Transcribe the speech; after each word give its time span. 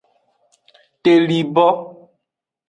Telibo. 1.03 1.67